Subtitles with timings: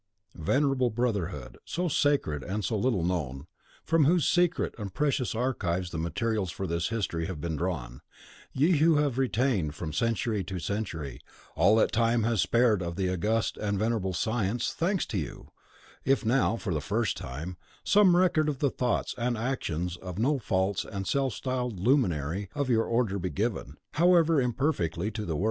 [0.33, 3.45] Venerable Brotherhood, so sacred and so little known,
[3.83, 8.01] from whose secret and precious archives the materials for this history have been drawn;
[8.51, 11.21] ye who have retained, from century to century,
[11.55, 15.51] all that time has spared of the august and venerable science, thanks to you,
[16.03, 20.39] if now, for the first time, some record of the thoughts and actions of no
[20.39, 25.39] false and self styled luminary of your Order be given, however imperfectly, to the world.